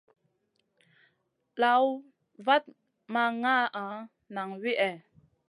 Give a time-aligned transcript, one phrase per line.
[1.61, 2.01] Lawna
[2.45, 2.63] vat
[3.13, 3.83] ma nʼgaana
[4.33, 4.91] nang wihè.